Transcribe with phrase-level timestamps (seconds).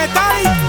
[0.00, 0.59] metáis.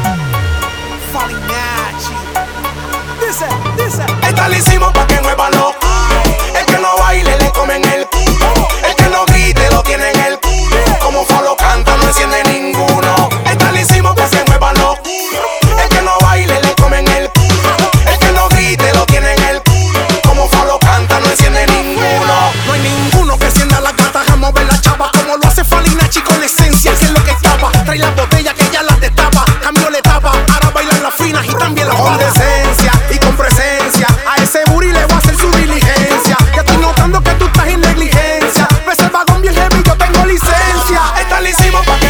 [41.18, 42.01] Esta la hicimos pa'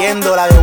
[0.00, 0.59] Haciendo la de